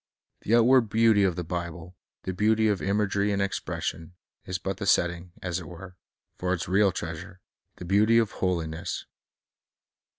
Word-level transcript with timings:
The 0.41 0.55
outward 0.55 0.89
beauty 0.89 1.23
of 1.23 1.35
the 1.35 1.43
Bible, 1.43 1.95
the 2.23 2.33
beauty 2.33 2.67
of 2.67 2.81
imagery 2.81 3.31
and 3.31 3.39
expression, 3.39 4.15
is 4.45 4.57
but 4.57 4.77
the 4.77 4.87
set 4.87 5.09
ting, 5.11 5.31
as 5.43 5.59
it 5.59 5.67
were, 5.67 5.95
for 6.39 6.53
its 6.55 6.67
real 6.67 6.91
treasure,— 6.91 7.39
the 7.77 7.85
beauty 7.85 8.17
of 8.17 8.31
holiness. 8.31 9.05